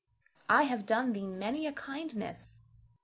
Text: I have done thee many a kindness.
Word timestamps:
I 0.49 0.63
have 0.63 0.87
done 0.87 1.13
thee 1.13 1.27
many 1.27 1.67
a 1.67 1.71
kindness. 1.71 2.55